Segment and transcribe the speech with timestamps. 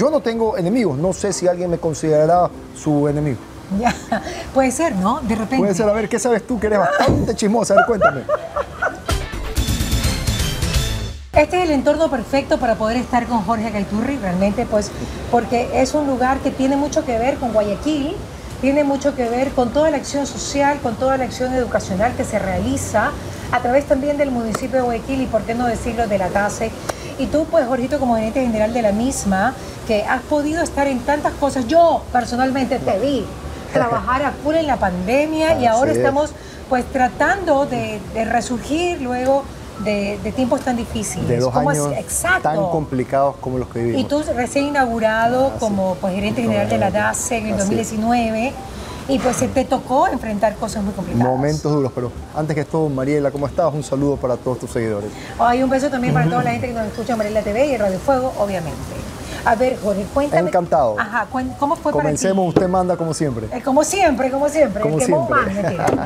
[0.00, 3.36] yo no tengo enemigos, no sé si alguien me considerará su enemigo.
[3.78, 3.94] Ya,
[4.54, 5.20] puede ser, ¿no?
[5.20, 5.58] De repente.
[5.58, 7.74] Puede ser, a ver, ¿qué sabes tú que eres bastante chismosa?
[7.74, 8.22] A ver, cuéntame.
[11.34, 14.90] Este es el entorno perfecto para poder estar con Jorge Gaiturri, realmente, pues,
[15.30, 18.16] porque es un lugar que tiene mucho que ver con Guayaquil,
[18.62, 22.24] tiene mucho que ver con toda la acción social, con toda la acción educacional que
[22.24, 23.10] se realiza
[23.52, 26.70] a través también del municipio de Guayaquil y, por qué no decirlo, de la TASE.
[27.20, 29.54] Y tú, pues, Jorgito, como gerente general de la misma,
[29.86, 31.68] que has podido estar en tantas cosas.
[31.68, 33.26] Yo, personalmente, te vi
[33.72, 36.32] trabajar a full en la pandemia y ahora estamos,
[36.68, 39.44] pues, tratando de, de resurgir luego
[39.84, 41.28] de, tiempos tan difíciles.
[41.28, 41.90] De dos años
[42.42, 44.00] tan complicados como los que vivimos.
[44.00, 48.52] Y tú recién inaugurado ah, como pues, gerente general de la DACE en el 2019.
[49.10, 51.28] Y pues se te tocó enfrentar cosas muy complicadas.
[51.28, 53.74] Momentos duros, pero antes que todo, Mariela, ¿cómo estás?
[53.74, 55.10] Un saludo para todos tus seguidores.
[55.40, 57.76] Hay un beso también para toda la gente que nos escucha en Mariela TV y
[57.76, 58.78] Radio Fuego, obviamente.
[59.44, 60.48] A ver, Jorge, cuéntame.
[60.48, 60.96] Encantado.
[60.98, 61.26] Ajá,
[61.58, 63.48] ¿cómo fue Comencemos, usted manda como siempre.
[63.52, 64.82] Eh, como siempre, como siempre.
[64.82, 65.38] Como siempre.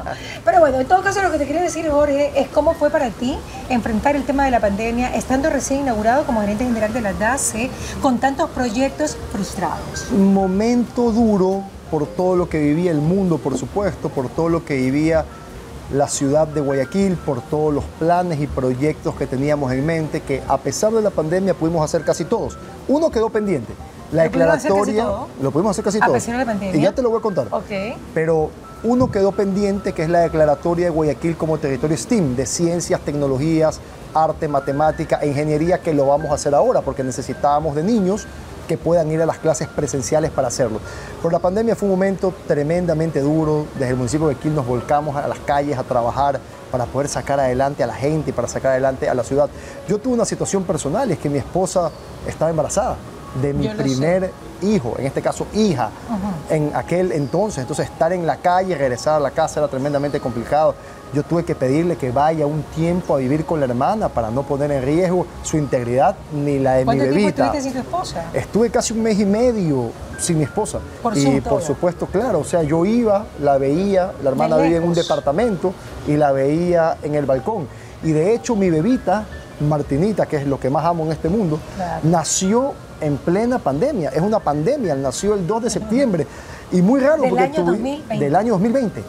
[0.45, 3.11] Pero bueno, en todo caso lo que te quería decir, Jorge, es cómo fue para
[3.11, 3.37] ti
[3.69, 7.71] enfrentar el tema de la pandemia, estando recién inaugurado como gerente general de la DACE,
[8.01, 10.11] con tantos proyectos frustrados.
[10.13, 14.77] Momento duro por todo lo que vivía el mundo, por supuesto, por todo lo que
[14.77, 15.25] vivía
[15.93, 20.43] la ciudad de Guayaquil, por todos los planes y proyectos que teníamos en mente, que
[20.49, 22.57] a pesar de la pandemia pudimos hacer casi todos.
[22.89, 23.73] Uno quedó pendiente.
[24.13, 25.07] La declaratoria,
[25.43, 26.11] lo pudimos hacer casi todo.
[26.11, 26.77] A pesar de la pandemia.
[26.77, 27.49] Y ya te lo voy a contar.
[27.51, 27.99] Ok.
[28.15, 28.51] Pero
[28.83, 33.81] uno quedó pendiente, que es la declaratoria de Guayaquil como territorio STEAM, de ciencias, tecnologías,
[34.15, 38.27] arte, matemática e ingeniería, que lo vamos a hacer ahora, porque necesitábamos de niños
[38.65, 40.81] que puedan ir a las clases presenciales para hacerlo.
[41.19, 43.67] Pero la pandemia fue un momento tremendamente duro.
[43.75, 46.41] Desde el municipio de Quil nos volcamos a las calles a trabajar
[46.71, 49.49] para poder sacar adelante a la gente y para sacar adelante a la ciudad.
[49.89, 51.91] Yo tuve una situación personal, es que mi esposa
[52.27, 52.97] estaba embarazada
[53.41, 54.31] de mi primer
[54.63, 55.91] hijo, en este caso hija,
[56.51, 57.59] en aquel entonces.
[57.59, 60.75] Entonces estar en la calle, regresar a la casa era tremendamente complicado.
[61.13, 64.43] Yo tuve que pedirle que vaya un tiempo a vivir con la hermana para no
[64.43, 67.51] poner en riesgo su integridad ni la de mi bebita.
[67.51, 68.25] ¿Cuánto sin tu esposa?
[68.33, 70.81] Estuve casi un mes y medio sin mi esposa.
[71.15, 74.95] y por supuesto, claro, o sea, yo iba, la veía, la hermana vivía en un
[74.95, 75.73] departamento
[76.09, 77.69] y la veía en el balcón.
[78.03, 79.25] Y de hecho mi bebita,
[79.61, 81.61] Martinita, que es lo que más amo en este mundo,
[82.03, 84.11] nació en plena pandemia.
[84.11, 86.27] Es una pandemia, nació el 2 de septiembre.
[86.73, 88.19] Y muy raro ¿Del porque año 2020?
[88.19, 89.03] del año 2020.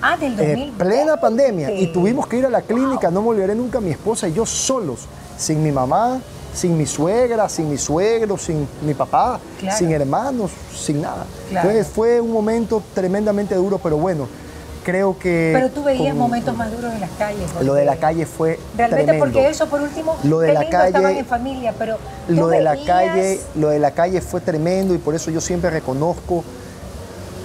[0.00, 0.62] Ah, del 2020.
[0.62, 1.72] Eh, plena pandemia.
[1.72, 4.46] Y tuvimos que ir a la clínica, no me olvidaré nunca, mi esposa y yo
[4.46, 5.00] solos,
[5.36, 6.20] sin mi mamá,
[6.54, 9.40] sin mi suegra, sin mi suegro, sin mi papá,
[9.76, 11.26] sin hermanos, sin nada.
[11.50, 14.28] Entonces fue un momento tremendamente duro, pero bueno,
[14.82, 15.50] creo que...
[15.54, 17.50] Pero tú veías momentos más duros en las calles.
[17.62, 21.16] Lo de la calle fue Realmente porque eso por último, lo de la calle, estaban
[21.16, 21.98] en familia, pero
[22.28, 25.70] lo de la calle, lo de la calle fue tremendo y por eso yo siempre
[25.70, 26.44] reconozco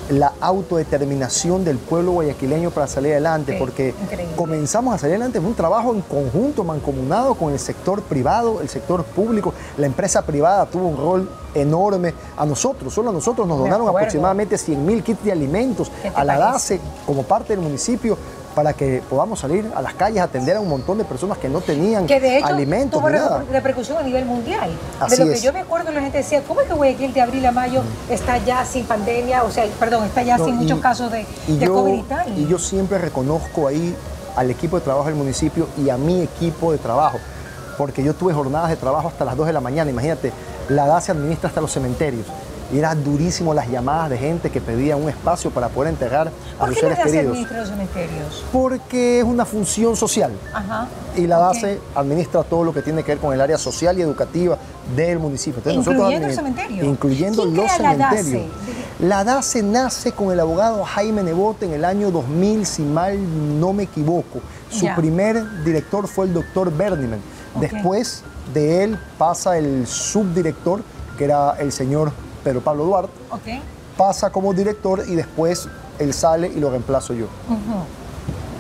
[0.10, 3.94] la autodeterminación del pueblo guayaquileño para salir adelante, porque
[4.36, 8.70] comenzamos a salir adelante en un trabajo en conjunto, mancomunado con el sector privado, el
[8.70, 12.14] sector público, la empresa privada tuvo un rol enorme.
[12.38, 16.38] A nosotros, solo a nosotros nos donaron aproximadamente 100 mil kits de alimentos a la
[16.38, 18.18] DACE como parte del municipio
[18.58, 21.48] para que podamos salir a las calles a atender a un montón de personas que
[21.48, 23.46] no tenían que de hecho, alimentos tuvo nada.
[23.52, 24.72] repercusión a nivel mundial.
[25.08, 27.46] de lo que yo me acuerdo, la gente decía, ¿cómo es que Guayaquil de abril
[27.46, 29.44] a mayo está ya sin pandemia?
[29.44, 31.28] O sea, perdón, está ya sin muchos casos de,
[31.68, 32.40] COVID y tal.
[32.40, 33.96] Y yo siempre reconozco ahí
[34.36, 37.20] al equipo de trabajo del municipio y a mi equipo de trabajo,
[37.78, 39.92] porque yo tuve jornadas de trabajo hasta las 2 de la mañana.
[39.92, 40.32] Imagínate,
[40.70, 42.26] la DA se administra hasta los cementerios
[42.72, 46.68] y era durísimo las llamadas de gente que pedía un espacio para poder enterrar a
[46.68, 47.38] sus seres queridos.
[47.38, 48.46] ¿Por qué los cementerios?
[48.52, 50.32] Porque es una función social.
[50.54, 50.88] Ajá.
[51.16, 54.02] Y la DACE administra todo lo que tiene que ver con el área social y
[54.02, 54.58] educativa
[54.96, 55.62] del municipio.
[55.72, 56.86] incluyendo los cementerios.
[56.86, 58.52] Incluyendo los cementerios.
[59.00, 59.64] La DACE?
[59.64, 63.18] nace con el abogado Jaime Nebote en el año 2000, si mal
[63.60, 64.42] no me equivoco.
[64.70, 67.20] Su primer director fue el doctor Berniman.
[67.60, 68.24] Después
[68.54, 70.84] de él pasa el subdirector,
[71.18, 72.12] que era el señor
[72.48, 73.12] Pedro Pablo Duarte,
[73.98, 75.68] pasa como director y después
[76.00, 77.28] él sale y lo reemplazo yo.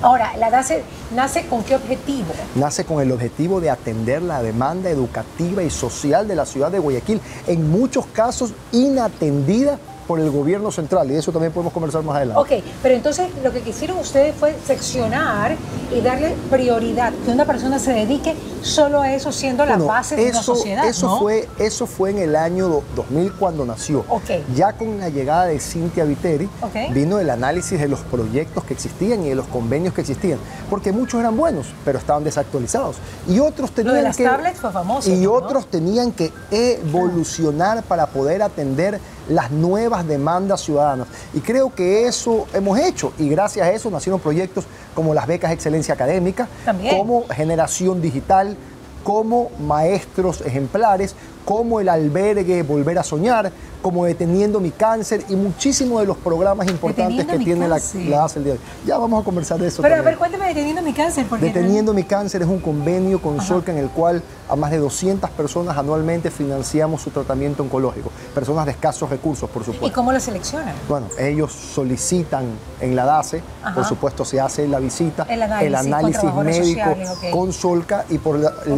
[0.01, 0.83] Ahora, la DACE
[1.15, 2.33] nace con qué objetivo?
[2.55, 6.79] Nace con el objetivo de atender la demanda educativa y social de la ciudad de
[6.79, 12.15] Guayaquil, en muchos casos inatendida por el gobierno central y eso también podemos conversar más
[12.15, 12.41] adelante.
[12.41, 15.55] Ok, pero entonces lo que quisieron ustedes fue seccionar
[15.93, 20.29] y darle prioridad, que una persona se dedique solo a eso siendo la base de
[20.29, 20.87] una sociedad.
[20.87, 24.05] Eso, fue, eso fue en el año 2000 cuando nació.
[24.07, 24.45] Okay.
[24.55, 26.49] Ya con la llegada de Cintia Viteri
[26.91, 30.39] vino el análisis de los proyectos que existían y de los convenios que existían,
[30.69, 32.97] porque muchos eran buenos, pero estaban desactualizados.
[33.27, 35.11] Y otros tenían Lo de las que, tablets fue famoso.
[35.11, 38.99] Y otros tenían que evolucionar para poder atender
[39.29, 41.07] las nuevas demandas ciudadanas.
[41.33, 45.51] Y creo que eso hemos hecho y gracias a eso nacieron proyectos como las becas
[45.51, 46.47] Excelencia Académica,
[46.89, 48.57] como Generación Digital,
[49.03, 51.15] como Maestros Ejemplares,
[51.45, 53.51] como el albergue Volver a Soñar,
[53.81, 57.79] como Deteniendo mi Cáncer y muchísimos de los programas importantes que tiene la,
[58.09, 58.65] la ACE el día de hoy.
[58.85, 59.81] Ya vamos a conversar de eso.
[59.81, 61.25] Pero a ver, cuéntame Deteniendo mi Cáncer.
[61.39, 65.29] Deteniendo mi Cáncer es un convenio con Solca en el cual a más de 200
[65.31, 68.11] personas anualmente financiamos su tratamiento oncológico.
[68.33, 69.87] Personas de escasos recursos, por supuesto.
[69.87, 70.73] ¿Y cómo lo seleccionan?
[70.87, 72.45] Bueno, ellos solicitan
[72.79, 73.41] en la DACE,
[73.75, 76.95] por supuesto se hace la visita, el análisis, médico
[77.31, 78.37] con Solca y, por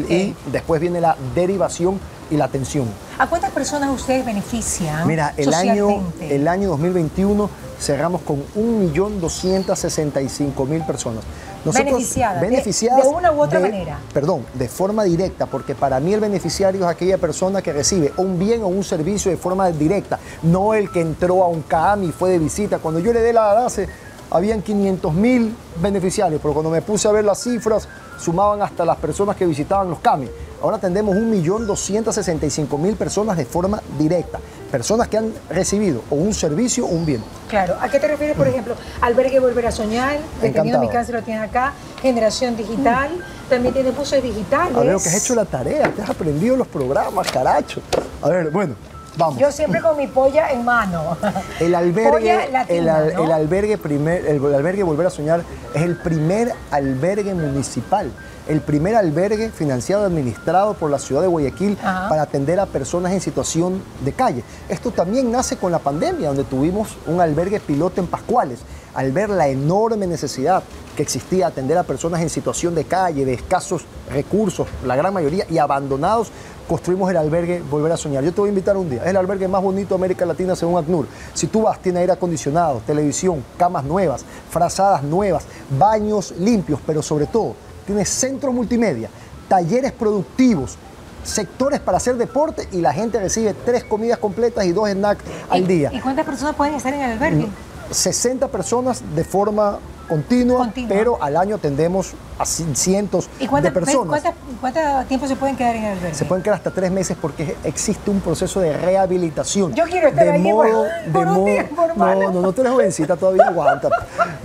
[0.10, 2.88] y después viene la derivación y la atención.
[3.18, 5.06] ¿A cuántas personas ustedes benefician?
[5.08, 7.50] Mira, el año, el año 2021
[7.80, 11.24] cerramos con 1.265.000 personas.
[11.66, 14.00] beneficiadas, beneficiadas de, una u otra manera.
[14.14, 18.38] Perdón, de forma directa, porque para mí el beneficiario es aquella persona que recibe un
[18.38, 22.12] bien o un servicio de forma directa, no el que entró a un CAM y
[22.12, 22.80] fue de visita.
[22.80, 23.88] Cuando yo le dé la base,
[24.32, 27.88] habían 500.000 beneficiarios, pero cuando me puse a ver las cifras,
[28.20, 30.28] sumaban hasta las personas que visitaban los CAMI.
[30.62, 34.40] Ahora atendemos 1.265.000 personas de forma directa,
[34.70, 37.24] personas que han recibido o un servicio o un bien.
[37.48, 38.76] Claro, ¿a qué te refieres, por ejemplo?
[39.00, 43.10] Albergue Volver a Soñar, Detenido Mi Cáncer lo tienes acá, Generación Digital,
[43.50, 44.76] también tiene buses digitales.
[44.76, 47.82] A ver, que has hecho la tarea, te has aprendido los programas, caracho.
[48.22, 48.76] A ver, bueno,
[49.18, 49.40] Vamos.
[49.40, 51.18] Yo siempre con mi polla en mano.
[51.60, 58.12] El albergue, el, albergue primer, el albergue Volver a Soñar es el primer albergue municipal
[58.50, 63.14] el primer albergue financiado y administrado por la ciudad de Guayaquil para atender a personas
[63.14, 64.44] en situación de calle.
[64.68, 68.60] Esto también nace con la pandemia, donde tuvimos un albergue piloto en Pascuales.
[68.96, 70.64] Al ver la enorme necesidad
[70.98, 75.46] que existía atender a personas en situación de calle, de escasos recursos, la gran mayoría,
[75.48, 76.32] y abandonados,
[76.70, 78.24] construimos el albergue Volver a Soñar.
[78.24, 79.02] Yo te voy a invitar un día.
[79.02, 81.08] Es el albergue más bonito de América Latina según ACNUR.
[81.34, 85.46] Si tú vas, tiene aire acondicionado, televisión, camas nuevas, frazadas nuevas,
[85.78, 87.56] baños limpios, pero sobre todo
[87.88, 89.10] tiene centro multimedia,
[89.48, 90.78] talleres productivos,
[91.24, 95.66] sectores para hacer deporte y la gente recibe tres comidas completas y dos snacks al
[95.66, 95.90] día.
[95.92, 97.48] ¿Y cuántas personas pueden estar en el albergue?
[97.90, 104.24] 60 personas de forma continua, pero al año atendemos a cientos de personas.
[104.60, 106.16] ¿Cuánto tiempo se pueden quedar en el albergue?
[106.16, 109.74] Se pueden quedar hasta tres meses porque existe un proceso de rehabilitación.
[109.74, 113.90] Yo quiero estar de modo, de modo, No, no, no te eres jovencita todavía, aguanta.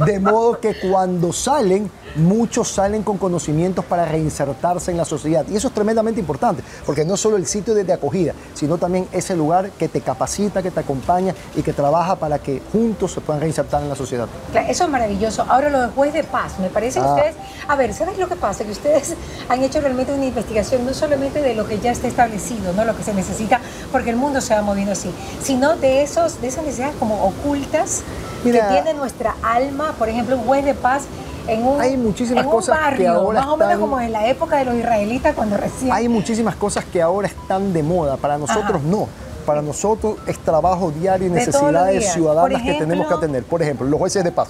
[0.04, 5.44] De modo que cuando salen, muchos salen con conocimientos para reinsertarse en la sociedad.
[5.48, 9.36] Y eso es tremendamente importante, porque no solo el sitio de, acogida, sino también ese
[9.36, 13.40] lugar que te capacita, que te acompaña y que trabaja para que juntos se puedan
[13.40, 14.26] reinsertar en la sociedad.
[14.68, 15.44] eso es maravilloso.
[15.54, 17.14] Ahora lo de juez de paz, me parece que ah.
[17.14, 17.36] ustedes,
[17.68, 18.64] a ver, ¿sabes lo que pasa?
[18.64, 19.14] Que ustedes
[19.48, 22.96] han hecho realmente una investigación no solamente de lo que ya está establecido, no lo
[22.96, 23.60] que se necesita,
[23.92, 28.02] porque el mundo se va moviendo así, sino de esos, de esas necesidades como ocultas
[28.42, 31.04] que tiene nuestra alma, por ejemplo, un juez de paz
[31.46, 34.56] en un, hay muchísimas cosas barrio, que ahora más o menos como en la época
[34.56, 38.16] de los israelitas cuando recién hay muchísimas cosas que ahora están de moda.
[38.16, 39.06] Para nosotros no.
[39.46, 43.44] Para nosotros es trabajo diario y necesidades ciudadanas que tenemos que atender.
[43.44, 44.48] Por ejemplo los jueces de paz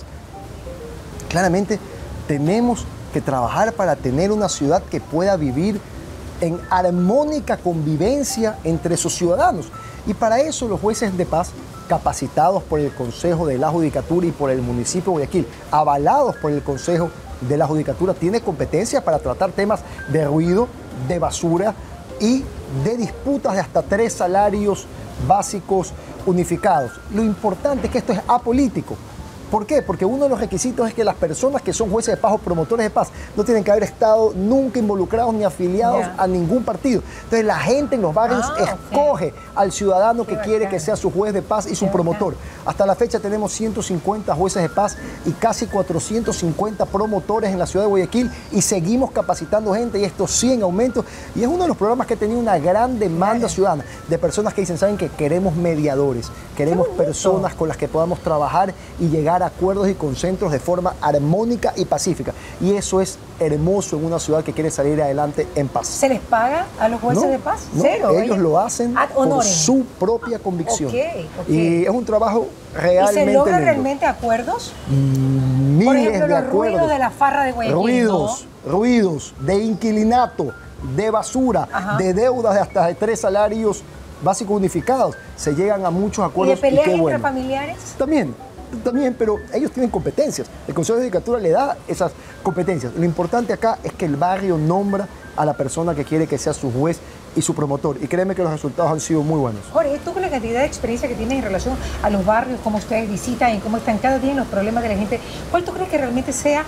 [1.35, 1.81] claramente
[2.29, 5.81] tenemos que trabajar para tener una ciudad que pueda vivir
[6.41, 9.67] en armónica convivencia entre sus ciudadanos.
[10.07, 11.51] Y para eso los jueces de paz,
[11.89, 16.53] capacitados por el Consejo de la Judicatura y por el municipio de Guayaquil, avalados por
[16.53, 17.11] el Consejo
[17.41, 19.81] de la Judicatura, tienen competencia para tratar temas
[20.13, 20.69] de ruido,
[21.09, 21.75] de basura
[22.21, 22.45] y
[22.85, 24.87] de disputas de hasta tres salarios
[25.27, 25.93] básicos
[26.27, 26.93] unificados.
[27.13, 28.97] Lo importante es que esto es apolítico.
[29.55, 29.83] ¿Por qué?
[29.83, 32.39] Porque uno de los requisitos es que las personas que son jueces de paz o
[32.39, 37.05] promotores de paz no tienen que haber estado nunca involucrados ni afiliados a ningún partido.
[37.23, 41.09] Entonces la gente en los barrios ah, escoge al ciudadano que quiere que sea su
[41.13, 42.35] juez de paz y su promotor.
[42.67, 47.85] Hasta la fecha tenemos 150 jueces de paz y casi 450 promotores en la ciudad
[47.85, 51.05] de Guayaquil y seguimos capacitando gente y esto sí en aumento.
[51.37, 54.53] Y es uno de los programas que ha tenido una gran demanda ciudadana de personas
[54.53, 59.44] que dicen, saben que queremos mediadores, queremos personas con las que podamos trabajar y llegar
[59.44, 62.33] a acuerdos y concentros de forma armónica y pacífica.
[62.61, 65.89] Y eso es hermoso en una ciudad que quiere salir adelante en paz.
[65.89, 67.67] ¿Se les paga a los jueces de paz?
[67.81, 68.11] Cero.
[68.19, 70.91] Ellos lo hacen por su propia convicción.
[71.49, 73.23] Y es un trabajo realmente.
[73.23, 74.73] ¿Y se logra realmente acuerdos?
[74.89, 77.83] Mm, por ejemplo, los ruidos de la farra de Guayaquil.
[77.83, 80.53] Ruidos, ruidos de inquilinato,
[80.97, 83.83] de basura, de deudas de hasta de tres salarios
[84.23, 85.17] básicos unificados.
[85.37, 86.59] Se llegan a muchos acuerdos.
[86.59, 87.77] ¿Y de peleas entre familiares?
[87.99, 88.35] También,
[88.83, 90.49] también, pero ellos tienen competencias.
[90.67, 92.13] El Consejo de Judicatura le da esas
[92.43, 92.93] competencias.
[92.95, 96.53] Lo importante acá es que el barrio nombra a la persona que quiere que sea
[96.53, 97.01] su juez
[97.35, 97.97] y su promotor.
[98.01, 99.63] Y créeme que los resultados han sido muy buenos.
[99.73, 102.79] Jorge, tú con la cantidad de experiencia que tienes en relación a los barrios, cómo
[102.79, 105.19] ustedes visitan y cómo están cada día los problemas de la gente,
[105.51, 106.65] ¿cuál tú crees que realmente sea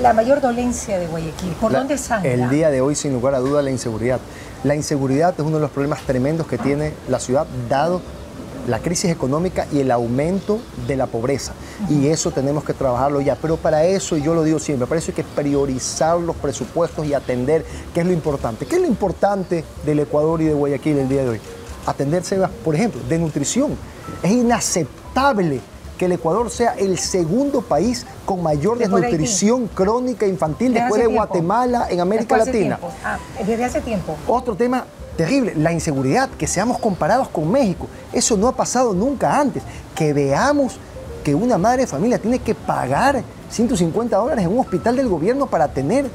[0.00, 1.52] la mayor dolencia de Guayaquil?
[1.54, 2.30] ¿Por dónde sangra?
[2.30, 4.20] El día de hoy, sin lugar a duda, la inseguridad.
[4.62, 8.00] La inseguridad es uno de los problemas tremendos que tiene la ciudad, dado
[8.66, 11.52] la crisis económica y el aumento de la pobreza.
[11.88, 13.36] Y eso tenemos que trabajarlo ya.
[13.36, 17.06] Pero para eso, y yo lo digo siempre, para eso hay que priorizar los presupuestos
[17.06, 17.64] y atender
[17.94, 18.66] qué es lo importante.
[18.66, 21.40] ¿Qué es lo importante del Ecuador y de Guayaquil el día de hoy?
[21.86, 23.76] Atenderse, por ejemplo, de nutrición.
[24.22, 25.60] Es inaceptable
[25.98, 31.86] que el Ecuador sea el segundo país con mayor desnutrición crónica infantil después de Guatemala
[31.90, 32.78] en América Latina.
[33.04, 34.16] Ah, desde hace tiempo.
[34.26, 34.84] Otro tema
[35.16, 37.88] terrible, la inseguridad, que seamos comparados con México.
[38.12, 39.62] Eso no ha pasado nunca antes.
[39.94, 40.78] Que veamos
[41.24, 45.46] que una madre de familia tiene que pagar 150 dólares en un hospital del gobierno
[45.46, 46.06] para tener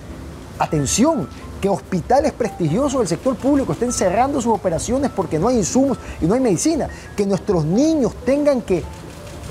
[0.60, 1.27] atención.
[1.62, 6.25] Que hospitales prestigiosos del sector público estén cerrando sus operaciones porque no hay insumos y
[6.25, 6.88] no hay medicina.
[7.16, 8.84] Que nuestros niños tengan que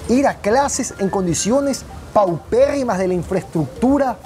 [0.08, 4.18] ir a clases en condiciones paupérrimas de la infraestructura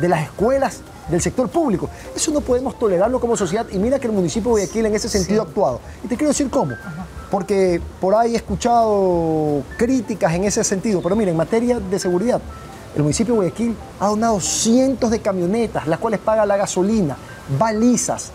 [0.00, 1.88] de las escuelas del sector público.
[2.14, 5.08] Eso no podemos tolerarlo como sociedad y mira que el municipio de Guayaquil en ese
[5.08, 5.80] sentido ha actuado.
[6.04, 6.74] Y te quiero decir cómo.
[7.30, 12.40] Porque por ahí he escuchado críticas en ese sentido, pero mira, en materia de seguridad,
[12.94, 17.16] el municipio de Guayaquil ha donado cientos de camionetas, las cuales paga la gasolina,
[17.58, 18.30] balizas,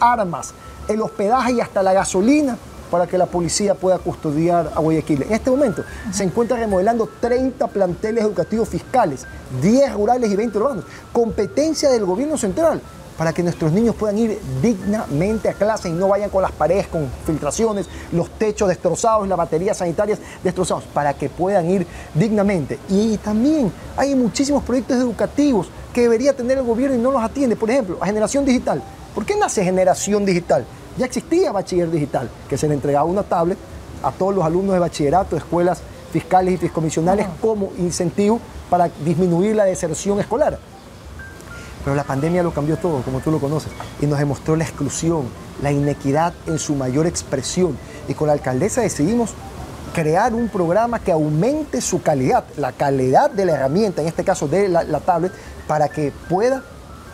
[0.00, 0.52] armas,
[0.88, 2.58] el hospedaje y hasta la gasolina
[2.90, 5.22] para que la policía pueda custodiar a Guayaquil.
[5.22, 9.26] En este momento se encuentra remodelando 30 planteles educativos fiscales,
[9.62, 12.80] 10 rurales y 20 urbanos, competencia del gobierno central
[13.16, 16.88] para que nuestros niños puedan ir dignamente a clase y no vayan con las paredes
[16.88, 22.78] con filtraciones, los techos destrozados, las baterías sanitarias destrozados, para que puedan ir dignamente.
[22.88, 27.56] Y también hay muchísimos proyectos educativos que debería tener el gobierno y no los atiende.
[27.56, 28.82] Por ejemplo, a generación digital.
[29.14, 30.66] ¿Por qué nace generación digital?
[30.96, 33.58] Ya existía bachiller digital, que se le entregaba una tablet
[34.02, 35.80] a todos los alumnos de bachillerato, escuelas
[36.12, 38.38] fiscales y fiscomisionales como incentivo
[38.70, 40.58] para disminuir la deserción escolar.
[41.82, 45.24] Pero la pandemia lo cambió todo, como tú lo conoces, y nos demostró la exclusión,
[45.62, 47.76] la inequidad en su mayor expresión.
[48.08, 49.34] Y con la alcaldesa decidimos
[49.92, 54.46] crear un programa que aumente su calidad, la calidad de la herramienta, en este caso
[54.46, 55.32] de la, la tablet,
[55.66, 56.62] para que pueda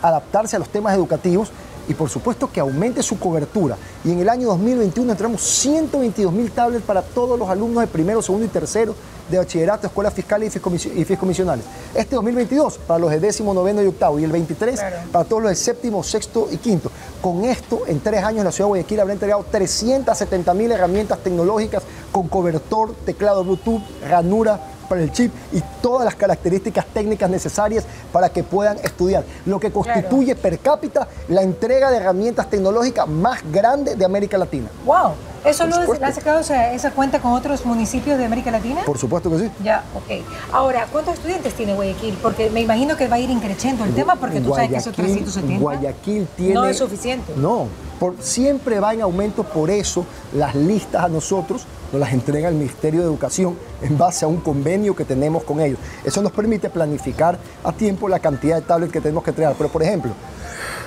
[0.01, 1.51] adaptarse a los temas educativos
[1.87, 3.77] y por supuesto que aumente su cobertura.
[4.03, 8.21] Y en el año 2021 entramos 122 mil tablets para todos los alumnos de primero,
[8.21, 8.95] segundo y tercero
[9.29, 10.55] de bachillerato, escuelas fiscales
[10.95, 11.65] y fiscomisionales.
[11.95, 15.51] Este 2022 para los de décimo, noveno y octavo y el 23 para todos los
[15.51, 16.91] de séptimo, sexto y quinto.
[17.21, 21.83] Con esto, en tres años la ciudad de Guayaquil habrá entregado 370 mil herramientas tecnológicas
[22.11, 24.59] con cobertor, teclado Bluetooth, ranura,
[24.91, 29.71] para el chip y todas las características técnicas necesarias para que puedan estudiar, lo que
[29.71, 34.67] constituye per cápita la entrega de herramientas tecnológicas más grande de América Latina.
[34.85, 35.13] ¡Wow!
[35.45, 38.81] ¿Eso lo ha sacado esa cuenta con otros municipios de América Latina?
[38.85, 39.51] Por supuesto que sí.
[39.63, 40.25] Ya, ok.
[40.51, 42.19] Ahora, ¿cuántos estudiantes tiene Guayaquil?
[42.21, 44.93] Porque me imagino que va a ir increciendo el tema porque tú sabes que esos
[44.93, 46.53] 370 Guayaquil tiene...
[46.53, 47.33] No es suficiente.
[47.37, 47.67] No,
[47.97, 52.55] por, siempre va en aumento, por eso las listas a nosotros nos las entrega el
[52.55, 55.79] Ministerio de Educación en base a un convenio que tenemos con ellos.
[56.03, 59.55] Eso nos permite planificar a tiempo la cantidad de tablets que tenemos que entregar.
[59.57, 60.11] Pero, por ejemplo,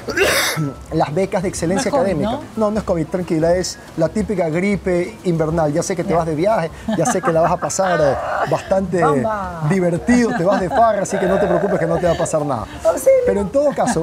[0.93, 2.41] las becas de excelencia académica.
[2.57, 2.71] ¿no?
[2.71, 2.79] ¿no?
[2.79, 5.73] es COVID, tranquila, es la típica gripe invernal.
[5.73, 8.17] Ya sé que te vas de viaje, ya sé que la vas a pasar eh,
[8.51, 9.03] bastante
[9.71, 12.19] divertido, te vas de farra, así que no te preocupes que no te va a
[12.19, 12.67] pasar nada.
[13.27, 14.03] Pero en todo caso,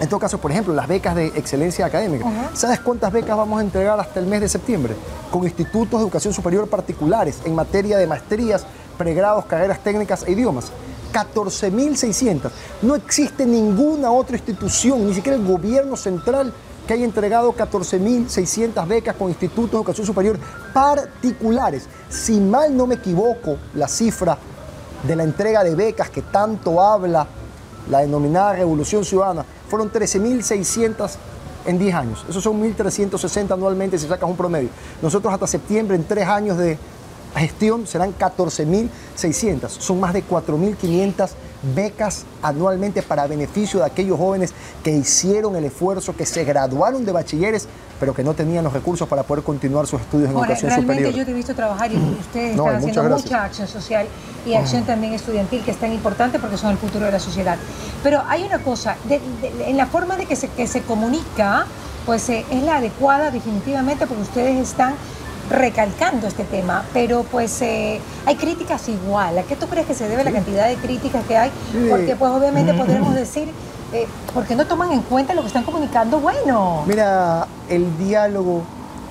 [0.00, 2.26] en todo caso, por ejemplo, las becas de excelencia académica.
[2.54, 4.94] ¿Sabes cuántas becas vamos a entregar hasta el mes de septiembre?
[5.30, 8.64] Con institutos de educación superior particulares en materia de maestrías,
[8.96, 10.72] pregrados, carreras técnicas e idiomas.
[11.12, 12.50] 14.600.
[12.82, 16.52] No existe ninguna otra institución, ni siquiera el gobierno central,
[16.86, 20.38] que haya entregado 14.600 becas con institutos de educación superior
[20.72, 21.86] particulares.
[22.08, 24.38] Si mal no me equivoco, la cifra
[25.06, 27.26] de la entrega de becas que tanto habla
[27.88, 31.10] la denominada Revolución Ciudadana, fueron 13.600
[31.66, 32.24] en 10 años.
[32.28, 34.68] Esos son 1.360 anualmente si sacas un promedio.
[35.02, 36.78] Nosotros hasta septiembre, en tres años de
[37.38, 39.68] gestión serán 14.600.
[39.68, 41.30] Son más de 4.500
[41.74, 47.12] becas anualmente para beneficio de aquellos jóvenes que hicieron el esfuerzo, que se graduaron de
[47.12, 47.68] bachilleres,
[47.98, 51.18] pero que no tenían los recursos para poder continuar sus estudios en educación realmente superior.
[51.18, 54.06] yo te he visto trabajar y ustedes están haciendo mucha acción social
[54.46, 57.58] y acción también estudiantil que es tan importante porque son el futuro de la sociedad.
[58.02, 61.66] Pero hay una cosa, en la forma de que se, que se comunica,
[62.06, 64.94] pues eh, es la adecuada definitivamente porque ustedes están
[65.50, 69.36] recalcando este tema, pero pues eh, hay críticas igual.
[69.38, 71.50] ¿A qué tú crees que se debe la cantidad de críticas que hay?
[71.90, 73.48] Porque pues obviamente podremos decir,
[73.92, 76.84] eh, porque no toman en cuenta lo que están comunicando bueno.
[76.86, 78.62] Mira, el diálogo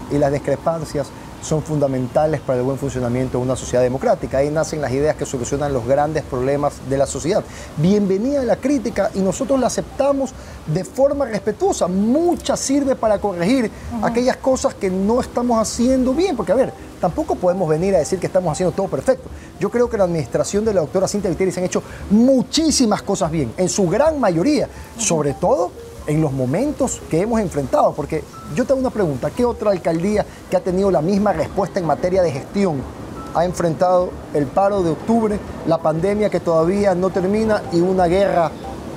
[0.10, 4.40] y las discrepancias son fundamentales para el buen funcionamiento de una sociedad democrática.
[4.40, 7.44] Ahí nacen las ideas que solucionan los grandes problemas de la sociedad.
[7.78, 10.32] Bienvenida a la crítica y nosotros la aceptamos
[10.68, 11.88] de forma respetuosa.
[11.88, 17.36] Mucha sirve para corregir aquellas cosas que no estamos haciendo bien, porque a ver, tampoco
[17.36, 19.30] podemos venir a decir que estamos haciendo todo perfecto.
[19.60, 23.32] Yo creo que la administración de la doctora Cintia Viteri se han hecho muchísimas cosas
[23.32, 24.68] bien, en su gran mayoría,
[24.98, 25.72] sobre todo
[26.10, 27.94] en los momentos que hemos enfrentado.
[27.94, 28.24] Porque
[28.56, 32.22] yo tengo una pregunta, ¿qué otra alcaldía que ha tenido la misma respuesta en materia
[32.22, 32.82] de gestión
[33.36, 38.50] ha enfrentado el paro de octubre, la pandemia que todavía no termina y una guerra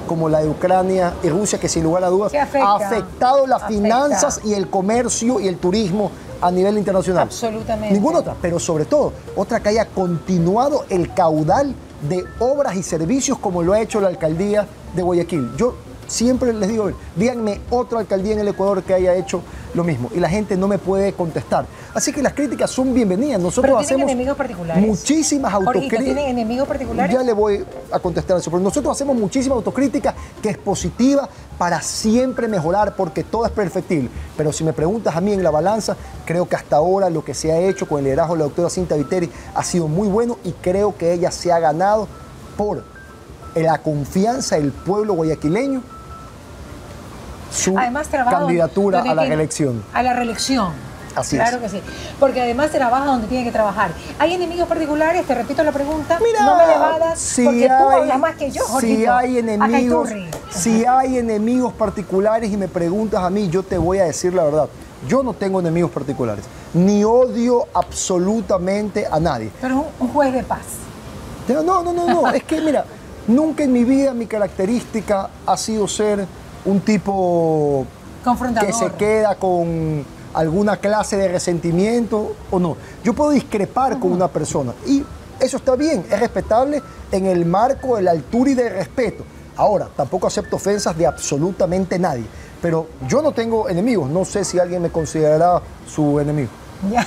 [0.06, 4.40] como la de Ucrania y Rusia que sin lugar a dudas ha afectado las finanzas
[4.42, 7.24] y el comercio y el turismo a nivel internacional.
[7.24, 7.94] Absolutamente.
[7.94, 11.74] Ninguna otra, pero sobre todo otra que haya continuado el caudal
[12.08, 14.66] de obras y servicios como lo ha hecho la alcaldía
[14.96, 15.52] de Guayaquil.
[15.56, 15.74] Yo
[16.12, 19.40] Siempre les digo, díganme otra alcaldía en el Ecuador que haya hecho
[19.72, 20.10] lo mismo.
[20.14, 21.64] Y la gente no me puede contestar.
[21.94, 23.40] Así que las críticas son bienvenidas.
[23.40, 24.86] Nosotros hacemos enemigos particulares?
[24.86, 26.04] muchísimas autocríticas.
[26.04, 27.16] ¿Tienen enemigos particulares?
[27.16, 28.50] Ya le voy a contestar eso.
[28.50, 31.26] Pero nosotros hacemos muchísima autocrítica que es positiva
[31.56, 34.10] para siempre mejorar, porque todo es perfectible.
[34.36, 37.32] Pero si me preguntas a mí en la balanza, creo que hasta ahora lo que
[37.32, 40.36] se ha hecho con el liderazgo de la doctora Cinta Viteri ha sido muy bueno
[40.44, 42.06] y creo que ella se ha ganado
[42.58, 42.84] por
[43.54, 45.82] la confianza del pueblo guayaquileño
[47.52, 49.84] su candidatura a la reelección.
[49.92, 50.72] A la reelección.
[51.14, 51.82] Así claro que sí.
[52.18, 53.92] Porque además trabaja donde tiene que trabajar.
[54.18, 55.26] ¿Hay enemigos particulares?
[55.26, 56.18] Te repito la pregunta.
[56.24, 60.08] Mira, no me le si porque tú hablas más que yo, Si hay enemigos,
[60.50, 64.44] si hay enemigos particulares y me preguntas a mí, yo te voy a decir la
[64.44, 64.68] verdad.
[65.06, 66.44] Yo no tengo enemigos particulares.
[66.74, 69.50] Ni odio absolutamente a nadie.
[69.60, 70.60] Pero un, un juez de paz.
[71.48, 72.28] No, no, no, no.
[72.32, 72.84] es que mira,
[73.26, 76.26] nunca en mi vida mi característica ha sido ser
[76.64, 77.86] un tipo
[78.60, 80.04] que se queda con
[80.34, 82.76] alguna clase de resentimiento o no.
[83.04, 85.04] Yo puedo discrepar con una persona y
[85.40, 89.24] eso está bien, es respetable en el marco de la altura y del respeto.
[89.56, 92.24] Ahora, tampoco acepto ofensas de absolutamente nadie,
[92.62, 96.50] pero yo no tengo enemigos, no sé si alguien me considerará su enemigo.
[96.90, 97.06] Ya,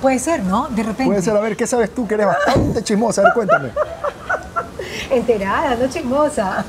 [0.00, 0.68] puede ser, ¿no?
[0.68, 1.06] De repente.
[1.06, 3.22] Puede ser, a ver, ¿qué sabes tú que eres bastante chismosa?
[3.22, 3.70] A ver, cuéntame.
[5.10, 6.64] Enterada, no chismosa.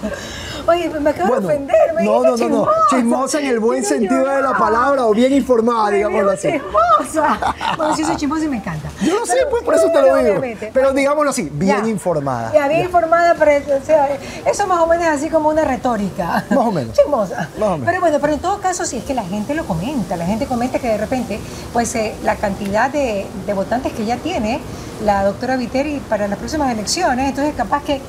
[0.70, 2.68] Oye, me acabo de ofender, me No, no, no, no.
[2.92, 6.50] Chismosa en el buen sentido de la palabra o bien informada, digámoslo así.
[6.52, 7.56] Chismosa.
[7.78, 8.90] Bueno, sí soy chismosa y me encanta.
[9.02, 10.42] Yo no sé, pues por eso te lo digo.
[10.74, 12.52] Pero digámoslo así, bien informada.
[12.54, 14.10] Ya, bien informada, pero o sea,
[14.46, 16.44] eso más o menos es así como una retórica.
[16.50, 16.96] Más o menos.
[16.96, 17.50] Chismosa.
[17.58, 17.86] Más o menos.
[17.86, 20.18] Pero bueno, pero en todo caso, sí es que la gente lo comenta.
[20.18, 21.40] La gente comenta que de repente,
[21.74, 24.60] pues eh, la cantidad de, de votantes que ya tiene
[25.04, 28.02] la doctora Viteri para las próximas elecciones, entonces capaz que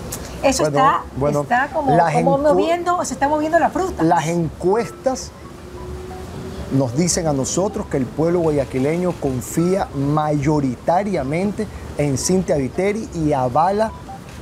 [0.42, 4.02] eso está, está como, moviendo, se está moviendo la fruta.
[4.02, 5.32] Las encuestas
[6.72, 11.66] nos dicen a nosotros que el pueblo guayaquileño confía mayoritariamente
[11.98, 13.90] en Cintia Viteri y avala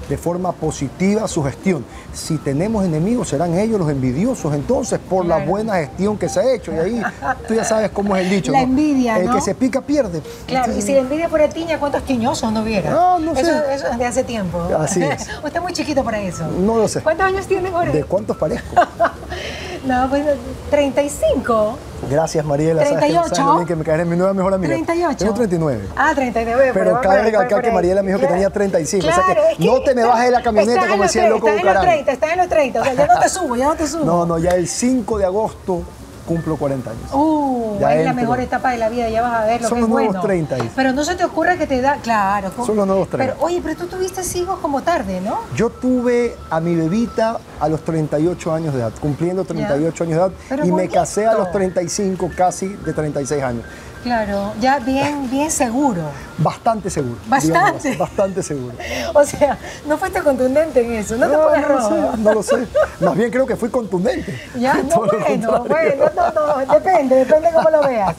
[0.09, 1.85] de forma positiva su gestión.
[2.12, 6.55] Si tenemos enemigos, serán ellos los envidiosos, entonces, por la buena gestión que se ha
[6.55, 6.73] hecho.
[6.73, 7.03] Y ahí
[7.47, 8.53] tú ya sabes cómo es el dicho.
[8.59, 9.18] La envidia.
[9.18, 10.23] El que se pica pierde.
[10.47, 12.90] Claro, y si la envidia fuera tiña, ¿cuántos tiñosos no hubiera?
[12.90, 13.42] No, no sé.
[13.42, 14.61] Eso, es de hace tiempo.
[14.79, 15.29] Así es.
[15.44, 16.47] Usted es muy chiquito para eso.
[16.47, 17.01] No lo sé.
[17.03, 17.92] ¿Cuántos años tiene ahora?
[17.92, 18.75] ¿De cuántos parezco?
[19.85, 20.25] no, pues
[20.71, 21.79] 35.
[22.11, 22.85] Gracias, Mariela.
[22.85, 23.35] 38.
[23.35, 24.75] Sabes bien que me caeré en mi nueva mejor amiga.
[24.75, 25.19] 38.
[25.19, 25.88] Tengo 39.
[25.97, 26.71] Ah, 39.
[26.73, 29.07] Pero cabe recalcar que Mariela me dijo que tenía 35.
[29.07, 31.61] o sea que, no te me bajes de la camioneta como decía el loco Está
[31.61, 32.81] en los 30, está en los 30.
[32.81, 34.05] O sea, ya no te subo, ya no te subo.
[34.05, 35.83] No, no, ya el 5 de agosto
[36.29, 37.11] cumplo 40 años.
[37.12, 39.81] Uh, es la mejor etapa de la vida, ya vas a ver lo Son que
[39.81, 40.27] los es nuevos bueno.
[40.27, 40.55] 30.
[40.55, 40.71] Ahí.
[40.77, 42.53] Pero no se te ocurre que te da, claro.
[42.64, 43.35] Son los nuevos 30.
[43.35, 45.38] Pero, oye, pero tú tuviste hijos como tarde, ¿no?
[45.57, 50.21] Yo tuve a mi bebita a los 38 años de edad, cumpliendo 38 años de
[50.23, 50.95] edad, Pero y me bonito.
[50.95, 53.64] casé a los 35, casi de 36 años.
[54.03, 56.03] Claro, ya bien, bien seguro.
[56.39, 57.17] Bastante seguro.
[57.27, 57.89] Bastante.
[57.89, 58.75] digamos, bastante seguro.
[59.15, 62.43] O sea, no fuiste contundente en eso, no, te pones no lo sé, no lo
[62.43, 62.67] sé.
[63.01, 64.39] Más bien creo que fui contundente.
[64.57, 68.15] Ya, no, bueno, bueno, no, no, depende, depende cómo lo veas.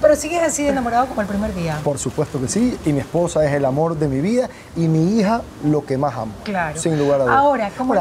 [0.00, 1.78] Pero sigues así de enamorado como el primer día.
[1.82, 5.18] Por supuesto que sí, y mi esposa es el amor de mi vida y mi
[5.18, 6.32] hija lo que más amo.
[6.44, 6.78] Claro.
[6.78, 7.36] Sin lugar a dudas.
[7.38, 7.94] Ahora, ¿cómo-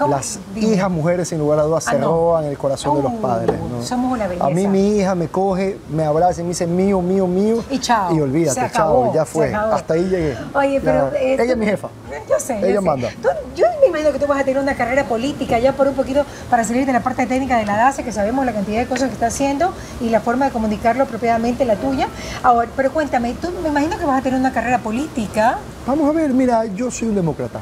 [0.00, 0.16] cómo?
[0.16, 0.74] las Dime.
[0.74, 2.06] hijas mujeres sin lugar a dudas Ah, se no.
[2.08, 3.56] roban el corazón de los Uh, padres.
[3.60, 3.82] ¿no?
[3.82, 4.46] somos una belleza.
[4.46, 7.62] A mí mi hija me coge, me abraza y me dice mío, mío, mío.
[7.70, 8.14] Y chao.
[8.14, 9.54] Y olvídate, Se acabó, chao, ya fue.
[9.54, 10.36] Hasta ahí llegué.
[10.54, 11.08] Oye, pero...
[11.14, 11.88] eh, Ella tú- es mi jefa.
[12.28, 12.60] Yo sé.
[12.60, 12.86] yo Ella sé.
[12.86, 13.08] manda.
[13.22, 15.94] Tú- yo me imagino que tú vas a tener una carrera política ya por un
[15.94, 18.86] poquito para salir de la parte técnica de la DACE, que sabemos la cantidad de
[18.86, 22.08] cosas que está haciendo y la forma de comunicarlo apropiadamente la tuya.
[22.42, 25.58] Ahora, pero cuéntame, tú me imagino que vas a tener una carrera política.
[25.86, 27.60] Vamos a ver, mira, yo soy un demócrata.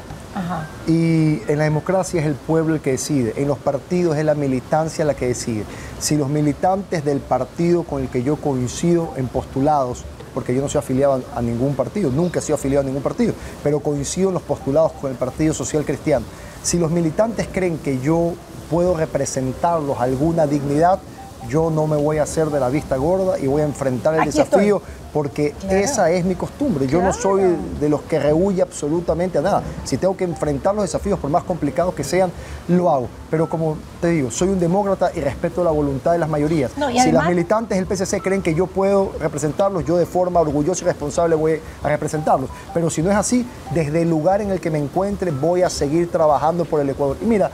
[0.87, 4.35] Y en la democracia es el pueblo el que decide, en los partidos es la
[4.35, 5.63] militancia la que decide.
[5.99, 10.69] Si los militantes del partido con el que yo coincido en postulados, porque yo no
[10.69, 14.35] soy afiliado a ningún partido, nunca he sido afiliado a ningún partido, pero coincido en
[14.35, 16.25] los postulados con el Partido Social Cristiano.
[16.63, 18.33] Si los militantes creen que yo
[18.69, 20.99] puedo representarlos alguna dignidad,
[21.47, 24.19] yo no me voy a hacer de la vista gorda y voy a enfrentar el
[24.21, 24.93] Aquí desafío estoy.
[25.13, 25.77] porque Claro.
[25.77, 26.85] esa es mi costumbre.
[26.87, 29.63] Yo no soy de los que rehuye absolutamente a nada.
[29.83, 32.31] Si tengo que enfrentar los desafíos, por más complicados que sean,
[32.67, 33.07] lo hago.
[33.31, 36.71] Pero como te digo, soy un demócrata y respeto la voluntad de las mayorías.
[36.77, 40.39] No, si además- las militantes del PCC creen que yo puedo representarlos, yo de forma
[40.41, 42.49] orgullosa y responsable voy a representarlos.
[42.73, 45.69] Pero si no es así, desde el lugar en el que me encuentre, voy a
[45.69, 47.17] seguir trabajando por el Ecuador.
[47.21, 47.49] Y mira,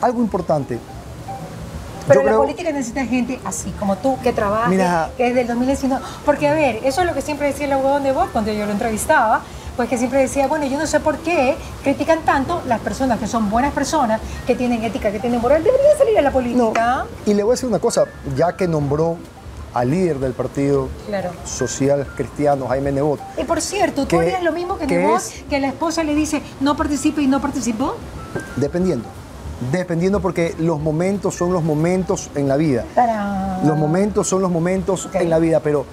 [0.00, 0.78] algo importante.
[2.08, 5.10] Pero Yo la creo- política necesita gente así como tú, que trabaje, Mira.
[5.16, 6.02] que desde el 2019.
[6.24, 8.64] Porque, a ver, eso es lo que siempre decía el abogado de Bob cuando yo
[8.66, 9.42] lo entrevistaba.
[9.76, 13.28] Pues que siempre decía, bueno, yo no sé por qué critican tanto las personas que
[13.28, 17.04] son buenas personas, que tienen ética, que tienen moral, deberían salir a la No, política.
[17.26, 18.04] y le voy a decir una cosa,
[18.36, 19.18] ya que nombró
[19.74, 21.30] al líder del Partido Claro.
[21.44, 25.44] Social Cristiano, Jaime Nebot, Y por cierto, ¿tú harías lo mismo que, que Nebot, es-
[25.48, 27.94] que la esposa le dice no participe y no participó?
[28.56, 29.08] Dependiendo.
[29.72, 32.84] Dependiendo porque los momentos son los momentos en la vida.
[33.64, 35.60] Los momentos son los momentos en la vida.
[35.60, 35.84] Pero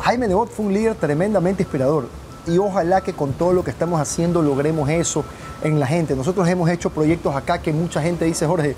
[0.00, 2.08] Jaime Nebot fue un líder tremendamente inspirador.
[2.46, 5.24] Y ojalá que con todo lo que estamos haciendo logremos eso
[5.62, 6.16] en la gente.
[6.16, 8.74] Nosotros hemos hecho proyectos acá que mucha gente dice, Jorge,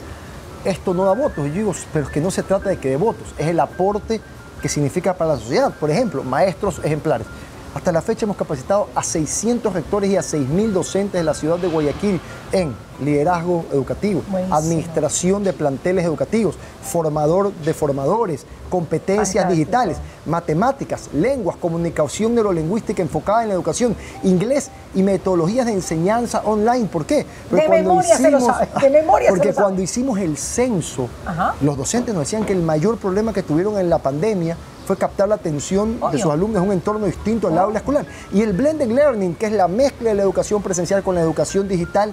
[0.64, 1.46] esto no da votos.
[1.46, 3.60] Y yo digo, pero es que no se trata de que dé votos, es el
[3.60, 4.20] aporte
[4.60, 5.72] que significa para la sociedad.
[5.78, 7.26] Por ejemplo, maestros ejemplares.
[7.74, 11.58] Hasta la fecha hemos capacitado a 600 rectores y a 6.000 docentes de la ciudad
[11.58, 12.20] de Guayaquil
[12.52, 14.56] en liderazgo educativo, Buenísimo.
[14.56, 19.50] administración de planteles educativos, formador de formadores, competencias Fantástico.
[19.58, 26.87] digitales, matemáticas, lenguas, comunicación neurolingüística enfocada en la educación, inglés y metodologías de enseñanza online.
[26.87, 27.26] ¿Por qué?
[27.50, 29.64] De memoria se lo sabe, de memoria se porque sabe.
[29.64, 31.56] cuando hicimos el censo, Ajá.
[31.60, 35.28] los docentes nos decían que el mayor problema que tuvieron en la pandemia fue captar
[35.28, 38.04] la atención de sus alumnos en un entorno distinto al aula escolar.
[38.32, 41.66] Y el blended learning, que es la mezcla de la educación presencial con la educación
[41.68, 42.12] digital,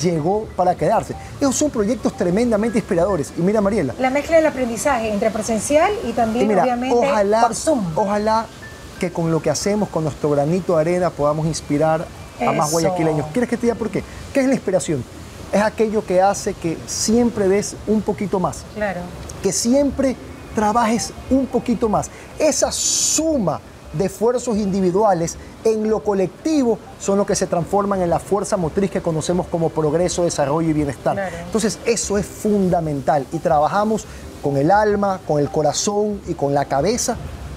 [0.00, 1.14] llegó para quedarse.
[1.40, 3.32] Esos son proyectos tremendamente inspiradores.
[3.38, 7.40] Y mira, Mariela, La mezcla del aprendizaje entre presencial y también, y mira, obviamente, ojalá,
[7.42, 7.84] por Zoom.
[7.96, 8.46] ojalá
[8.98, 12.04] que con lo que hacemos, con nuestro granito de arena, podamos inspirar
[12.46, 13.26] a más guayaquileños.
[13.32, 14.02] ¿Quieres que te diga por qué?
[14.32, 15.02] ¿Qué es la inspiración?
[15.52, 19.00] Es aquello que hace que siempre des un poquito más, Claro.
[19.42, 20.16] que siempre
[20.54, 22.10] trabajes un poquito más.
[22.38, 23.60] Esa suma
[23.92, 28.90] de esfuerzos individuales en lo colectivo son los que se transforman en la fuerza motriz
[28.90, 31.14] que conocemos como progreso, desarrollo y bienestar.
[31.14, 31.36] Claro.
[31.44, 34.06] Entonces eso es fundamental y trabajamos
[34.42, 37.16] con el alma, con el corazón y con la cabeza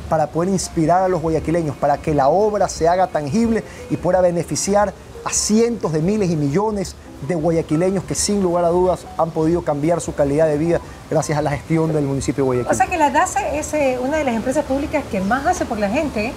[0.10, 4.22] para poder inspirar a los guayaquileños, para que la obra se haga tangible y pueda
[4.22, 6.96] beneficiar a cientos de miles y millones
[7.28, 11.38] de guayaquileños que sin lugar a dudas han podido cambiar su calidad de vida gracias
[11.38, 12.72] a la gestión del municipio de Guayaquil.
[12.72, 15.66] O sea que la DASA es eh, una de las empresas públicas que más hace
[15.66, 16.34] por la gente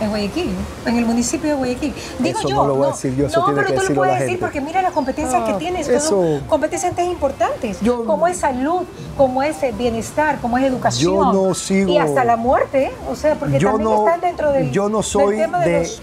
[0.00, 0.50] en Guayaquil,
[0.86, 1.94] en el municipio de Guayaquil.
[2.18, 3.92] Digo Eso yo, no lo voy a decir yo, eso no, tiene pero que tú
[3.94, 7.78] lo puedes decir porque mira las competencias Ah, que tienes, eso- son competencias tan importantes,
[7.80, 8.82] Yo- como es salud,
[9.16, 11.12] como es eh, bienestar, como es educación.
[11.14, 14.50] Yo no sigo- Y hasta la muerte, o sea, porque yo también no, están dentro
[14.50, 16.00] del, yo no del soy tema de, de, los...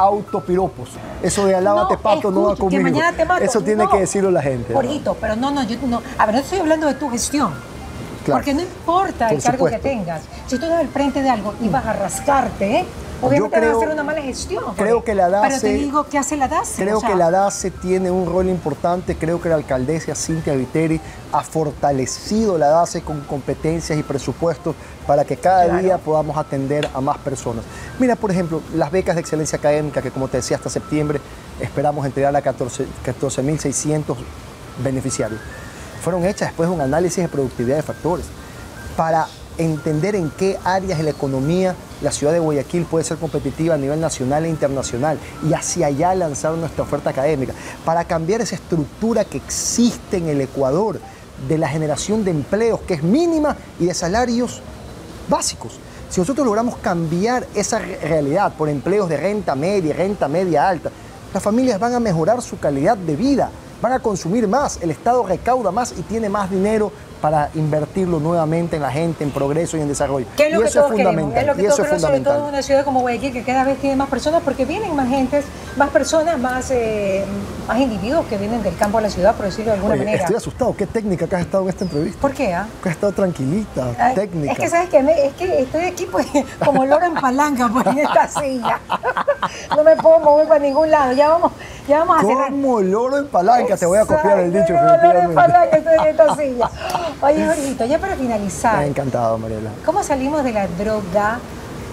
[0.00, 0.88] autopiropos.
[1.22, 2.82] Eso de alábate No, pato no va que conmigo.
[2.82, 3.44] mañana te mato.
[3.44, 3.90] Eso tiene No.
[3.90, 4.72] que decirlo la gente.
[4.72, 6.02] Jorgito, pero no, no, yo no.
[6.18, 7.52] A ver, no estoy hablando de tu gestión.
[8.24, 8.38] Claro.
[8.38, 9.82] Porque no importa el cargo supuesto.
[9.82, 10.22] que tengas.
[10.46, 12.84] Si tú estás al frente de algo y vas a rascarte, ¿eh?
[13.22, 14.64] Obviamente creo- vas a hacer una mala gestión.
[14.76, 16.82] Creo que la Pero DACE te digo, ¿qué hace la DACE?
[16.82, 20.54] Creo O sea, que la DACE tiene un rol importante, creo que la alcaldesa Cintia
[20.54, 21.00] Viteri
[21.32, 24.74] ha fortalecido la DACE con competencias y presupuestos
[25.06, 25.82] para que cada Claro.
[25.82, 27.64] día podamos atender a más personas.
[27.98, 31.20] Mira, por ejemplo, las becas de excelencia académica, que como te decía, hasta septiembre
[31.60, 34.16] esperamos entregar a 14 14.600
[34.82, 35.40] beneficiarios,
[36.02, 38.26] fueron hechas después de un análisis de productividad de factores
[38.96, 39.26] para
[39.60, 43.78] entender en qué áreas de la economía la ciudad de Guayaquil puede ser competitiva a
[43.78, 45.18] nivel nacional e internacional
[45.48, 47.52] y hacia allá lanzar nuestra oferta académica,
[47.84, 51.00] para cambiar esa estructura que existe en el Ecuador
[51.48, 54.62] de la generación de empleos que es mínima y de salarios
[55.28, 55.78] básicos.
[56.08, 60.90] Si nosotros logramos cambiar esa realidad por empleos de renta media, renta media alta,
[61.32, 65.24] las familias van a mejorar su calidad de vida, van a consumir más, el Estado
[65.24, 69.80] recauda más y tiene más dinero para invertirlo nuevamente en la gente, en progreso y
[69.80, 70.26] en desarrollo.
[70.36, 71.12] ¿Qué es lo y que eso es todos queremos?
[71.12, 71.40] fundamental.
[71.42, 72.54] Es lo que y todos eso es queremos, sobre todo en fundamental.
[72.54, 75.44] una ciudad como Guayaquil, que cada vez tiene más personas, porque vienen más gentes,
[75.80, 77.24] más personas, más, eh,
[77.66, 80.20] más individuos que vienen del campo a la ciudad, por decirlo de alguna Oye, manera.
[80.24, 80.76] estoy asustado.
[80.76, 82.20] ¿Qué técnica que has estado en esta entrevista?
[82.20, 82.52] ¿Por qué?
[82.52, 82.66] ah?
[82.82, 84.52] Que has estado tranquilita, Ay, técnica.
[84.52, 86.26] Es que sabes que es que estoy aquí pues,
[86.64, 88.78] como loro en palanca pues, en esta silla.
[89.74, 91.12] No me puedo mover para ningún lado.
[91.12, 91.52] Ya vamos,
[91.88, 92.50] ya vamos a cerrar.
[92.50, 94.74] Como loro en palanca, te voy a copiar el dicho.
[94.74, 96.70] Como loro en palanca estoy en esta silla.
[97.22, 99.70] Oye, Jorgito, ya para finalizar, Me ha encantado, Mariela.
[99.84, 101.38] ¿cómo salimos de la droga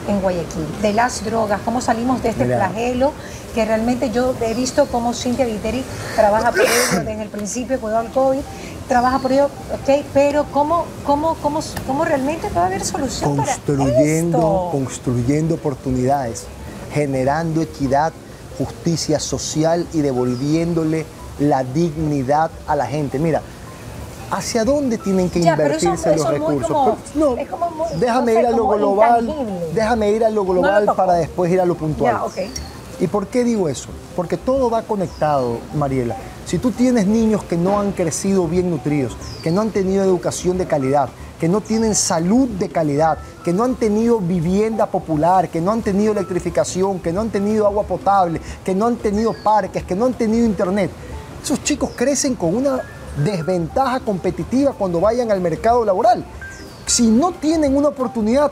[0.07, 0.65] en Guayaquil?
[0.81, 2.57] De las drogas, ¿cómo salimos de este Mira.
[2.57, 3.13] flagelo
[3.53, 5.83] que realmente yo he visto cómo Cintia Viteri
[6.15, 8.41] trabaja por ello desde el principio, cuidado al COVID,
[8.87, 14.37] trabaja por ello, ok, pero ¿cómo, cómo, cómo, cómo realmente va a haber solución construyendo,
[14.37, 14.69] para esto?
[14.71, 16.45] construyendo oportunidades,
[16.93, 18.13] generando equidad,
[18.57, 21.05] justicia social y devolviéndole
[21.39, 23.19] la dignidad a la gente.
[23.19, 23.41] Mira,
[24.31, 26.67] ¿hacia dónde tienen que Ya, invertirse eso los recursos?
[26.67, 29.35] como- no, es como muy- déjame no sé, ir a lo global,
[29.73, 32.17] déjame ir a lo lo global para después ir a lo puntual.
[32.35, 32.43] Ya.
[32.99, 33.89] ¿Y por qué digo eso?
[34.15, 36.15] Porque todo va conectado, Mariela.
[36.45, 40.57] Si tú tienes niños que no han crecido bien nutridos, que no han tenido educación
[40.57, 41.09] de calidad,
[41.39, 45.81] que no tienen salud de calidad, que no han tenido vivienda popular, que no han
[45.83, 50.05] tenido electrificación, que no han tenido agua potable, que no han tenido parques, que no
[50.05, 50.89] han tenido internet,
[51.43, 52.81] esos chicos crecen con una
[53.23, 56.23] desventaja competitiva cuando vayan al mercado laboral.
[56.85, 58.51] Si no tienen una oportunidad,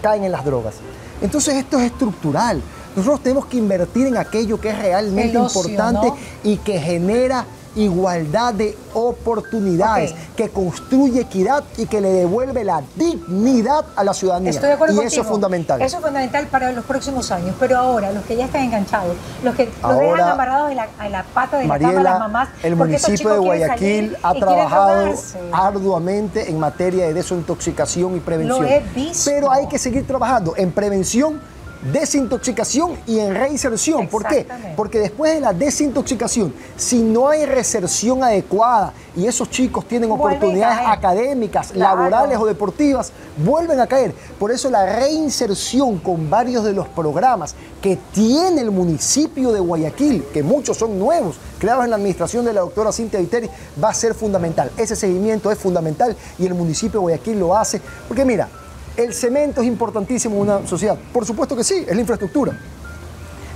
[0.00, 0.74] caen en las drogas.
[1.20, 2.62] Entonces esto es estructural.
[2.94, 6.16] Nosotros tenemos que invertir en aquello que es realmente ocio, importante ¿no?
[6.44, 13.84] y que genera igualdad de oportunidades, que construye equidad y que le devuelve la dignidad
[13.96, 14.50] a la ciudadanía.
[14.50, 15.12] Estoy de acuerdo y contigo.
[15.12, 15.82] eso es fundamental.
[15.82, 17.54] Eso es fundamental para los próximos años.
[17.58, 20.88] Pero ahora, los que ya están enganchados, los que los Ahora, dejan amarrados en la,
[21.04, 25.14] en la pata de la cama Mariela, las mamás, el municipio de Guayaquil ha trabajado
[25.52, 28.62] arduamente en materia de desintoxicación y prevención.
[28.62, 29.30] Lo he visto.
[29.30, 31.40] Pero hay que seguir trabajando en prevención,
[31.90, 34.08] desintoxicación y en reinserción.
[34.08, 34.46] ¿Por qué?
[34.76, 40.26] Porque después de la desintoxicación, si no hay reserción adecuada y esos chicos tienen Vuelven
[40.38, 41.96] oportunidades académicas, Claro.
[41.96, 43.12] laborales o deportivas,
[43.44, 44.14] vuelven a caer.
[44.38, 50.24] Por eso la reinserción con varios de los programas que tiene el municipio de Guayaquil,
[50.32, 53.50] que muchos son nuevos, creados en la administración de la doctora Cintia Viteri,
[53.82, 54.70] va a ser fundamental.
[54.76, 57.80] Ese seguimiento es fundamental y el municipio de Guayaquil lo hace.
[58.06, 58.48] Porque mira,
[58.96, 60.96] el cemento es importantísimo en una sociedad.
[61.12, 62.52] Por supuesto que sí, es la infraestructura.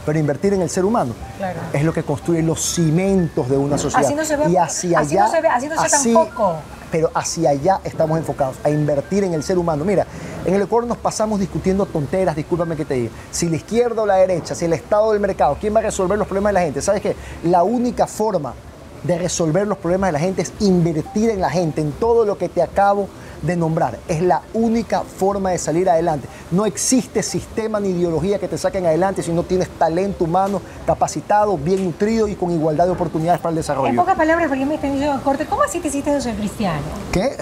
[0.05, 1.59] Pero invertir en el ser humano Claro.
[1.73, 4.05] es lo que construye los cimientos de una sociedad.
[4.07, 6.15] Así no se ve- y hacia así allá, no se ve- así no se así-
[6.15, 6.55] tampoco.
[6.93, 9.85] pero hacia allá estamos enfocados, a invertir en el ser humano.
[9.85, 10.07] Mira,
[10.45, 13.11] en el Ecuador nos pasamos discutiendo tonteras, discúlpame que te diga.
[13.33, 16.17] Si la izquierda o la derecha, si el estado del mercado, ¿quién va a resolver
[16.17, 16.81] los problemas de la gente?
[16.83, 17.17] ¿Sabes qué?
[17.43, 18.55] La única forma
[19.03, 22.39] de resolver los problemas de la gente es invertir en la gente, en todo lo
[22.39, 23.09] que te acabo de
[23.57, 23.99] nombrar.
[24.09, 26.29] Es la única forma de salir adelante.
[26.51, 31.57] No existe sistema ni ideología que te saquen adelante si no tienes talento humano capacitado,
[31.59, 33.89] bien nutrido y con igualdad de oportunidades para el desarrollo.
[33.89, 36.81] En pocas palabras, porque me están diciendo corte, ¿cómo así te hiciste de cristiano?
[37.13, 37.37] ¿Qué?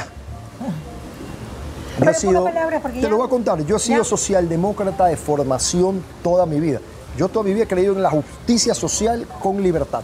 [1.99, 3.79] Yo he en sido, pocas palabras, porque te ya- lo voy a contar, yo he
[3.79, 4.09] sido ya.
[4.09, 6.81] socialdemócrata de formación toda mi vida.
[7.17, 10.03] Yo toda mi vida he creído en la justicia social con libertad.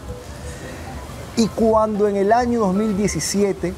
[1.35, 3.73] Y cuando en el año 2017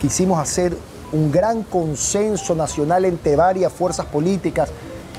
[0.00, 0.76] quisimos hacer
[1.12, 4.70] un gran consenso nacional entre varias fuerzas políticas,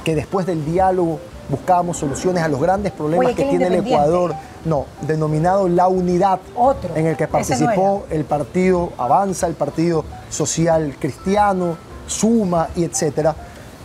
[0.04, 1.20] que después del diálogo
[1.50, 3.76] buscábamos soluciones a los grandes problemas que tiene el.
[3.76, 4.34] Ecuador,
[4.66, 6.96] no, denominado La Unidad, Otro.
[6.96, 13.36] en el que no participó el partido Avanza, el partido Social Cristiano, Suma y etcétera.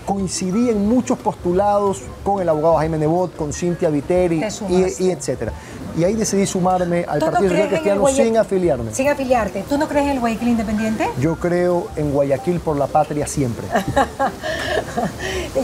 [0.06, 5.10] Coincidí en muchos postulados con el abogado Jaime Nebot, con Cintia Viteri Te y, y
[5.12, 5.52] etcétera.
[5.96, 8.94] Y ahí decidí sumarme al ¿Tú no Partido Social Cristiano sin afiliarme.
[8.94, 9.64] Sin afiliarte.
[9.68, 11.08] ¿Tú no crees en el Guayaquil Independiente?
[11.18, 13.66] Yo creo en Guayaquil por la patria siempre.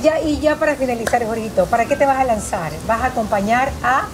[0.03, 2.73] Ya, y ya para finalizar, Jorgito, ¿para qué te vas a lanzar?
[2.87, 4.07] ¿Vas a acompañar a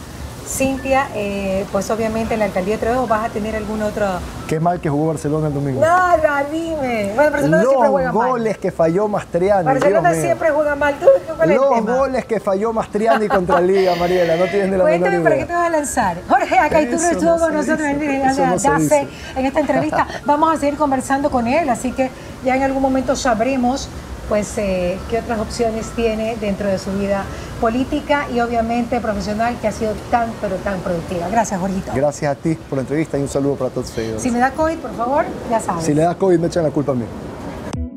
[0.47, 4.07] Cintia, eh, pues obviamente en la alcaldía de Trujillo, o vas a tener algún otro...
[4.47, 5.81] Qué mal que jugó Barcelona el domingo.
[5.81, 7.13] Nada, dime.
[7.15, 8.29] Bueno, Barcelona siempre Los juega mal.
[8.29, 9.65] goles que falló Mastriani.
[9.65, 10.27] Barcelona Dios mío.
[10.27, 10.95] siempre juega mal.
[11.01, 11.97] ¿Tú cuál es el Los tema?
[11.97, 15.53] goles que falló Mastriani contra Liga, Mariela, no tienes ni la Cuéntame para qué te
[15.55, 16.17] vas a lanzar.
[16.29, 19.01] Jorge Acaiturro Eso estuvo no con se nosotros en eso no
[19.41, 20.07] en esta entrevista.
[20.27, 22.11] Vamos a seguir conversando con él, así que
[22.45, 23.89] ya en algún momento sabremos
[24.29, 27.25] pues eh, qué otras opciones tiene dentro de su vida
[27.61, 31.29] política y obviamente profesional que ha sido tan pero tan productiva.
[31.29, 31.93] Gracias, Jorgito.
[31.95, 34.21] Gracias a ti por la entrevista y un saludo para todos ustedes.
[34.23, 35.85] Si me da COVID, por favor, ya sabes.
[35.85, 37.05] Si le da COVID, me echan la culpa a mí.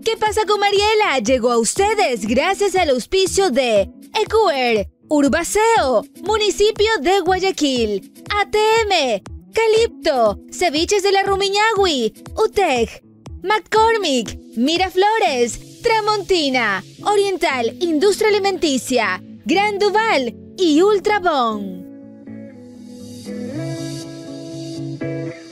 [0.04, 1.20] ¿Qué pasa con Mariela?
[1.22, 9.22] Llegó a ustedes gracias al auspicio de EQR, Urbaceo, Municipio de Guayaquil, ATM,
[9.54, 13.04] Calipto, Ceviches de la Rumiñahui, UTEC,
[13.44, 21.87] McCormick, Miraflores, Tramontina, Oriental Industria Alimenticia, Gran Duval y Ultrabón.